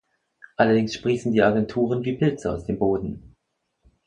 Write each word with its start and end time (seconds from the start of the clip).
Allerdings 0.57 0.95
sprießen 0.95 1.31
die 1.31 1.43
Agenturen 1.43 2.03
wie 2.03 2.17
Pilze 2.17 2.51
aus 2.51 2.65
dem 2.65 2.79
Boden. 2.79 3.35